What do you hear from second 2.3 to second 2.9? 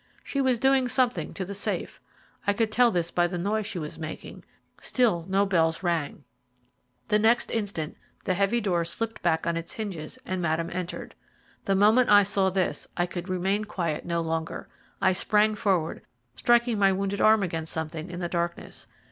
I could tell